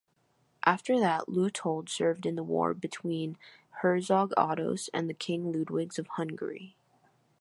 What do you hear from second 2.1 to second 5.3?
in the war between Herzog Ottos and the